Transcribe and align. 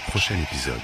Prochain 0.00 0.34
épisode. 0.36 0.74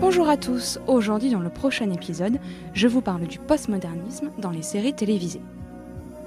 Bonjour 0.00 0.28
à 0.28 0.36
tous, 0.36 0.78
aujourd'hui 0.86 1.30
dans 1.30 1.40
le 1.40 1.48
prochain 1.50 1.90
épisode, 1.90 2.38
je 2.74 2.86
vous 2.86 3.00
parle 3.00 3.26
du 3.26 3.38
postmodernisme 3.38 4.30
dans 4.38 4.50
les 4.50 4.62
séries 4.62 4.94
télévisées. 4.94 5.42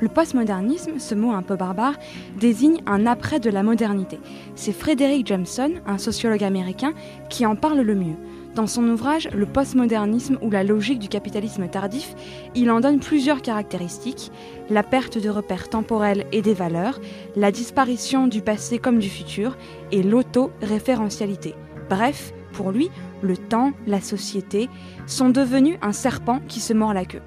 Le 0.02 0.08
postmodernisme, 0.08 0.98
ce 0.98 1.14
mot 1.14 1.32
un 1.32 1.42
peu 1.42 1.58
barbare, 1.58 1.96
désigne 2.40 2.82
un 2.86 3.06
après 3.06 3.40
de 3.40 3.50
la 3.50 3.64
modernité. 3.64 4.20
C'est 4.56 4.72
Frederick 4.72 5.28
Jameson, 5.28 5.74
un 5.86 5.98
sociologue 5.98 6.44
américain, 6.44 6.94
qui 7.30 7.46
en 7.46 7.58
parle 7.58 7.82
le 7.82 7.96
mieux. 7.96 8.16
Dans 8.56 8.66
son 8.66 8.88
ouvrage 8.88 9.30
Le 9.34 9.46
postmodernisme 9.46 10.38
ou 10.42 10.50
la 10.50 10.64
logique 10.64 11.00
du 11.00 11.10
capitalisme 11.10 11.68
tardif, 11.68 12.16
il 12.56 12.72
en 12.72 12.80
donne 12.80 13.00
plusieurs 13.00 13.42
caractéristiques 13.42 14.32
la 14.70 14.84
perte 14.84 15.18
de 15.18 15.30
repères 15.30 15.70
temporels 15.70 16.26
et 16.32 16.42
des 16.42 16.54
valeurs, 16.54 17.00
la 17.36 17.52
disparition 17.52 18.28
du 18.28 18.42
passé 18.42 18.80
comme 18.80 19.00
du 19.00 19.10
futur 19.10 19.58
et 19.92 20.02
l'auto-référentialité. 20.02 21.56
Bref, 21.90 22.34
pour 22.54 22.72
lui, 22.72 22.90
le 23.22 23.36
temps, 23.36 23.74
la 23.86 24.00
société 24.00 24.70
sont 25.08 25.30
devenus 25.30 25.78
un 25.82 25.92
serpent 25.92 26.40
qui 26.48 26.62
se 26.62 26.74
mord 26.74 26.94
la 26.94 27.06
queue. 27.06 27.22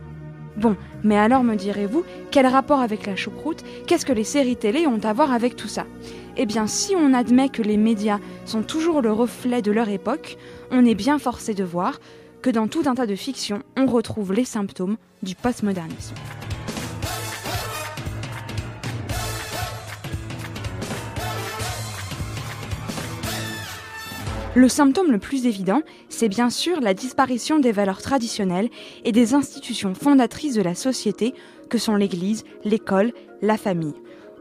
Bon, 0.56 0.76
mais 1.02 1.16
alors 1.16 1.44
me 1.44 1.54
direz-vous, 1.54 2.04
quel 2.30 2.46
rapport 2.46 2.80
avec 2.80 3.06
la 3.06 3.16
choucroute? 3.16 3.64
Qu'est-ce 3.86 4.04
que 4.04 4.12
les 4.12 4.24
séries 4.24 4.56
télé 4.56 4.86
ont 4.86 5.00
à 5.02 5.12
voir 5.12 5.32
avec 5.32 5.56
tout 5.56 5.68
ça? 5.68 5.86
Eh 6.36 6.46
bien, 6.46 6.66
si 6.66 6.94
on 6.96 7.14
admet 7.14 7.48
que 7.48 7.62
les 7.62 7.76
médias 7.76 8.18
sont 8.44 8.62
toujours 8.62 9.02
le 9.02 9.12
reflet 9.12 9.62
de 9.62 9.72
leur 9.72 9.88
époque, 9.88 10.36
on 10.70 10.84
est 10.84 10.94
bien 10.94 11.18
forcé 11.18 11.54
de 11.54 11.64
voir 11.64 12.00
que 12.42 12.50
dans 12.50 12.68
tout 12.68 12.82
un 12.86 12.94
tas 12.94 13.06
de 13.06 13.14
fictions, 13.14 13.62
on 13.76 13.86
retrouve 13.86 14.32
les 14.32 14.44
symptômes 14.44 14.96
du 15.22 15.34
postmodernisme. 15.34 16.14
Le 24.54 24.68
symptôme 24.68 25.10
le 25.10 25.18
plus 25.18 25.46
évident, 25.46 25.80
c'est 26.10 26.28
bien 26.28 26.50
sûr 26.50 26.82
la 26.82 26.92
disparition 26.92 27.58
des 27.58 27.72
valeurs 27.72 28.02
traditionnelles 28.02 28.68
et 29.02 29.10
des 29.10 29.32
institutions 29.32 29.94
fondatrices 29.94 30.54
de 30.54 30.60
la 30.60 30.74
société 30.74 31.32
que 31.70 31.78
sont 31.78 31.96
l'Église, 31.96 32.44
l'école, 32.62 33.12
la 33.40 33.56
famille. 33.56 33.94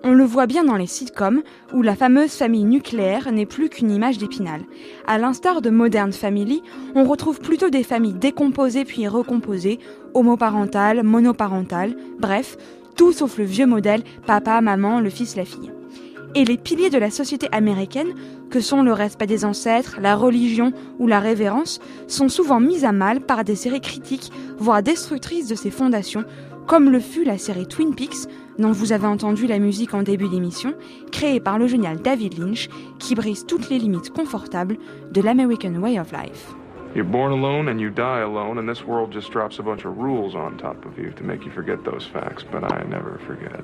On 0.03 0.11
le 0.11 0.25
voit 0.25 0.47
bien 0.47 0.65
dans 0.65 0.75
les 0.75 0.87
sitcoms 0.87 1.43
où 1.73 1.81
la 1.81 1.95
fameuse 1.95 2.31
famille 2.31 2.65
nucléaire 2.65 3.31
n'est 3.31 3.45
plus 3.45 3.69
qu'une 3.69 3.89
image 3.89 4.17
d'épinal. 4.17 4.63
À 5.07 5.17
l'instar 5.17 5.61
de 5.61 5.69
Modern 5.69 6.11
Family, 6.11 6.61
on 6.93 7.05
retrouve 7.05 7.39
plutôt 7.39 7.69
des 7.69 7.83
familles 7.83 8.13
décomposées 8.13 8.83
puis 8.83 9.07
recomposées, 9.07 9.79
homoparentales, 10.13 11.03
monoparentales, 11.03 11.95
bref, 12.19 12.57
tout 12.97 13.13
sauf 13.13 13.37
le 13.37 13.45
vieux 13.45 13.67
modèle 13.67 14.03
papa, 14.27 14.59
maman, 14.59 14.99
le 14.99 15.09
fils, 15.09 15.37
la 15.37 15.45
fille 15.45 15.71
et 16.35 16.45
les 16.45 16.57
piliers 16.57 16.89
de 16.89 16.97
la 16.97 17.11
société 17.11 17.47
américaine, 17.51 18.13
que 18.49 18.59
sont 18.59 18.83
le 18.83 18.93
respect 18.93 19.27
des 19.27 19.45
ancêtres, 19.45 19.97
la 20.01 20.15
religion 20.15 20.71
ou 20.99 21.07
la 21.07 21.19
révérence, 21.19 21.79
sont 22.07 22.29
souvent 22.29 22.59
mis 22.59 22.85
à 22.85 22.91
mal 22.91 23.21
par 23.21 23.43
des 23.43 23.55
séries 23.55 23.81
critiques, 23.81 24.31
voire 24.57 24.83
destructrices 24.83 25.47
de 25.47 25.55
ces 25.55 25.71
fondations, 25.71 26.25
comme 26.67 26.89
le 26.89 26.99
fut 26.99 27.23
la 27.23 27.37
série 27.37 27.67
Twin 27.67 27.95
Peaks, 27.95 28.27
dont 28.59 28.71
vous 28.71 28.93
avez 28.93 29.07
entendu 29.07 29.47
la 29.47 29.59
musique 29.59 29.93
en 29.93 30.03
début 30.03 30.29
d'émission, 30.29 30.73
créée 31.11 31.39
par 31.39 31.57
le 31.57 31.67
génial 31.67 31.99
David 31.99 32.37
Lynch, 32.37 32.69
qui 32.99 33.15
brise 33.15 33.45
toutes 33.45 33.69
les 33.69 33.79
limites 33.79 34.11
confortables 34.11 34.77
de 35.11 35.21
l'American 35.21 35.75
Way 35.75 35.99
of 35.99 36.11
Life. 36.11 36.53
You're 36.93 37.05
born 37.05 37.31
alone 37.31 37.69
and 37.69 37.79
you 37.79 37.89
die 37.89 38.19
alone, 38.19 38.57
and 38.57 38.67
this 38.67 38.85
world 38.85 39.13
just 39.13 39.31
drops 39.31 39.59
a 39.59 39.63
bunch 39.63 39.85
of 39.85 39.97
rules 39.97 40.35
on 40.35 40.57
top 40.57 40.85
of 40.85 40.97
you 40.97 41.11
to 41.13 41.23
make 41.23 41.45
you 41.45 41.51
forget 41.51 41.85
those 41.85 42.05
facts, 42.05 42.43
but 42.51 42.63
I 42.69 42.83
never 42.89 43.17
forget. 43.25 43.63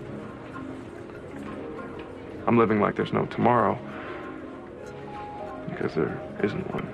I'm 2.47 2.58
living 2.58 2.80
like 2.80 2.96
there's 2.96 3.13
no 3.13 3.25
tomorrow 3.25 3.78
because 5.69 5.94
there 5.94 6.19
isn't 6.41 6.74
one. 6.74 6.88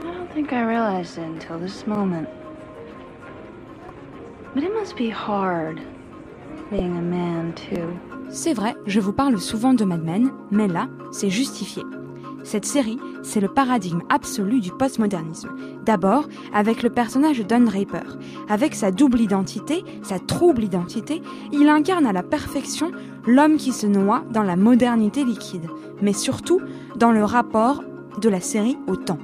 I 0.00 0.14
don't 0.14 0.32
think 0.32 0.52
I 0.52 0.62
realized 0.62 1.18
it 1.18 1.24
until 1.24 1.58
this 1.58 1.86
moment. 1.86 2.28
But 4.54 4.64
it 4.64 4.72
must 4.74 4.96
be 4.96 5.10
hard 5.10 5.80
being 6.70 6.96
a 6.96 7.02
man, 7.02 7.52
too. 7.52 7.98
C'est 8.30 8.54
vrai, 8.54 8.74
je 8.86 9.00
vous 9.00 9.12
parle 9.12 9.38
souvent 9.38 9.74
de 9.74 9.84
Mad 9.84 10.02
Men, 10.02 10.30
mais 10.50 10.68
là, 10.68 10.88
c'est 11.12 11.30
justifié. 11.30 11.82
Cette 12.42 12.64
série, 12.64 12.98
c'est 13.22 13.40
le 13.40 13.48
paradigme 13.48 14.00
absolu 14.08 14.60
du 14.60 14.70
postmodernisme. 14.72 15.50
D'abord, 15.84 16.26
avec 16.54 16.82
le 16.82 16.90
personnage 16.90 17.46
Don 17.46 17.60
Draper. 17.60 18.16
Avec 18.48 18.74
sa 18.74 18.90
double 18.90 19.20
identité, 19.20 19.84
sa 20.02 20.18
trouble 20.18 20.64
identité, 20.64 21.22
il 21.52 21.68
incarne 21.68 22.06
à 22.06 22.12
la 22.12 22.22
perfection 22.22 22.92
l'homme 23.26 23.56
qui 23.56 23.72
se 23.72 23.86
noie 23.86 24.24
dans 24.32 24.42
la 24.42 24.56
modernité 24.56 25.24
liquide, 25.24 25.68
mais 26.00 26.12
surtout 26.12 26.60
dans 26.96 27.12
le 27.12 27.24
rapport 27.24 27.82
de 28.20 28.28
la 28.28 28.40
série 28.40 28.78
au 28.86 28.96
temps. 28.96 29.18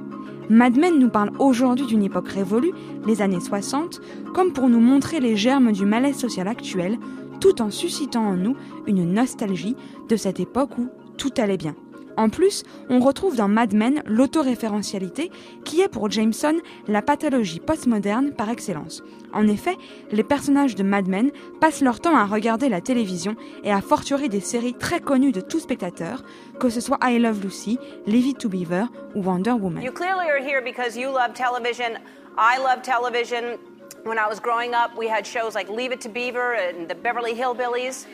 Mad 0.49 0.77
Men 0.77 0.97
nous 0.97 1.09
parle 1.09 1.31
aujourd'hui 1.39 1.85
d'une 1.85 2.03
époque 2.03 2.29
révolue, 2.29 2.71
les 3.05 3.21
années 3.21 3.41
60, 3.41 3.99
comme 4.33 4.53
pour 4.53 4.69
nous 4.69 4.79
montrer 4.79 5.19
les 5.19 5.35
germes 5.35 5.73
du 5.73 5.85
malaise 5.85 6.15
social 6.15 6.47
actuel, 6.47 6.97
tout 7.41 7.61
en 7.61 7.69
suscitant 7.69 8.25
en 8.25 8.35
nous 8.35 8.55
une 8.85 9.11
nostalgie 9.13 9.75
de 10.07 10.15
cette 10.15 10.39
époque 10.39 10.77
où 10.77 10.87
tout 11.17 11.33
allait 11.37 11.57
bien. 11.57 11.75
En 12.17 12.29
plus, 12.29 12.63
on 12.89 12.99
retrouve 12.99 13.35
dans 13.35 13.47
Mad 13.47 13.73
Men 13.73 14.01
l'autoréférentialité 14.05 15.31
qui 15.63 15.81
est 15.81 15.87
pour 15.87 16.09
Jameson 16.09 16.55
la 16.87 17.03
pathologie 17.03 17.59
postmoderne 17.59 18.31
par 18.31 18.49
excellence. 18.49 19.03
En 19.33 19.47
effet, 19.47 19.77
les 20.11 20.23
personnages 20.23 20.73
de 20.73 20.81
Mad 20.81 21.07
Men 21.07 21.31
passent 21.61 21.81
leur 21.81 21.99
temps 21.99 22.15
à 22.15 22.25
regarder 22.25 22.69
la 22.69 22.81
télévision 22.81 23.35
et 23.63 23.71
à 23.71 23.81
fortiori 23.81 24.29
des 24.29 24.39
séries 24.39 24.73
très 24.73 24.99
connues 24.99 25.31
de 25.31 25.41
tous 25.41 25.59
spectateurs, 25.59 26.23
que 26.59 26.69
ce 26.69 26.81
soit 26.81 26.97
I 27.03 27.19
Love 27.19 27.43
Lucy, 27.43 27.77
Leave 28.07 28.27
It 28.27 28.39
to 28.39 28.49
Beaver 28.49 28.85
ou 29.13 29.21
Wonder 29.21 29.51
Woman. 29.51 29.83
You 29.83 29.91
clearly 29.91 30.27
are 30.27 30.41
here 30.43 30.61
because 30.63 30.97
you 30.97 31.09
love 31.09 31.33
television. 31.33 31.99
I 32.37 32.57
love 32.57 32.81
television. 32.81 33.59
When 34.05 34.17
I 34.17 34.27
was 34.27 34.39
growing 34.39 34.73
up, 34.73 34.97
we 34.97 35.07
had 35.07 35.25
shows 35.25 35.53
like 35.53 35.69
Leave 35.69 35.91
It 35.91 36.01
to 36.01 36.09
Beaver 36.09 36.55
and 36.55 36.87
the 36.87 36.95
Beverly 36.95 37.35
Hillbillies. 37.35 38.05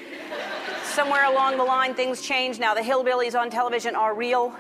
Somewhere 0.96 1.26
along 1.26 1.58
the 1.58 1.66
line, 1.66 1.96
things 1.96 2.22
changed. 2.22 2.60
Now 2.60 2.76
the 2.76 2.82
hillbillies 2.82 3.36
on 3.36 3.50
television 3.50 3.96
are 3.96 4.14
real. 4.16 4.52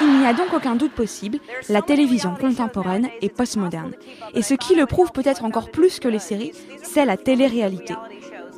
Il 0.00 0.18
n'y 0.18 0.26
a 0.26 0.32
donc 0.32 0.52
aucun 0.52 0.74
doute 0.74 0.92
possible, 0.92 1.38
la 1.68 1.82
télévision 1.82 2.34
contemporaine 2.34 3.08
est 3.20 3.28
postmoderne. 3.28 3.92
Et 4.34 4.42
ce 4.42 4.54
qui 4.54 4.74
le 4.74 4.86
prouve 4.86 5.12
peut-être 5.12 5.44
encore 5.44 5.70
plus 5.70 6.00
que 6.00 6.08
les 6.08 6.18
séries, 6.18 6.52
c'est 6.82 7.04
la 7.04 7.16
télé-réalité. 7.16 7.94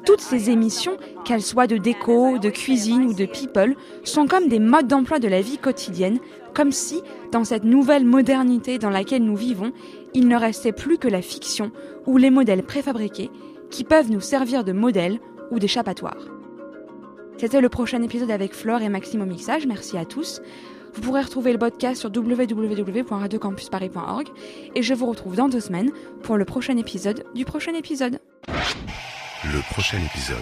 Toutes 0.06 0.20
ces 0.20 0.48
émissions, 0.50 0.96
qu'elles 1.24 1.42
soient 1.42 1.66
de 1.66 1.76
déco, 1.76 2.38
de 2.38 2.48
cuisine 2.48 3.04
ou 3.06 3.12
de 3.12 3.26
people, 3.26 3.74
sont 4.04 4.26
comme 4.26 4.48
des 4.48 4.60
modes 4.60 4.86
d'emploi 4.86 5.18
de 5.18 5.28
la 5.28 5.42
vie 5.42 5.58
quotidienne, 5.58 6.20
comme 6.54 6.72
si, 6.72 7.02
dans 7.32 7.44
cette 7.44 7.64
nouvelle 7.64 8.06
modernité 8.06 8.78
dans 8.78 8.90
laquelle 8.90 9.24
nous 9.24 9.36
vivons, 9.36 9.72
il 10.14 10.28
ne 10.28 10.36
restait 10.36 10.72
plus 10.72 10.96
que 10.96 11.08
la 11.08 11.22
fiction 11.22 11.70
ou 12.06 12.16
les 12.16 12.30
modèles 12.30 12.62
préfabriqués 12.62 13.30
qui 13.70 13.84
peuvent 13.84 14.10
nous 14.10 14.20
servir 14.20 14.64
de 14.64 14.72
modèles 14.72 15.18
ou 15.50 15.58
d'échappatoires. 15.58 16.41
C'était 17.38 17.60
le 17.60 17.68
prochain 17.68 18.02
épisode 18.02 18.30
avec 18.30 18.54
Flore 18.54 18.82
et 18.82 18.88
Maxime 18.88 19.22
au 19.22 19.26
mixage, 19.26 19.66
merci 19.66 19.98
à 19.98 20.04
tous. 20.04 20.40
Vous 20.94 21.00
pourrez 21.00 21.22
retrouver 21.22 21.52
le 21.52 21.58
podcast 21.58 22.00
sur 22.00 22.10
www.radiocampusparis.org 22.14 24.28
et 24.74 24.82
je 24.82 24.94
vous 24.94 25.06
retrouve 25.06 25.36
dans 25.36 25.48
deux 25.48 25.60
semaines 25.60 25.90
pour 26.22 26.36
le 26.36 26.44
prochain 26.44 26.76
épisode 26.76 27.24
du 27.34 27.44
prochain 27.44 27.74
épisode. 27.74 28.18
Le 29.44 29.60
prochain 29.72 29.98
épisode. 29.98 30.38